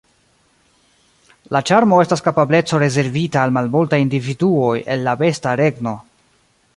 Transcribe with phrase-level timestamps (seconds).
[1.55, 5.95] La ĉarmo estas kapableco rezervita al malmultaj individuoj el la besta regno.